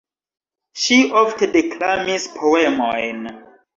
[0.83, 3.23] Ŝi ofte deklamis poemojn.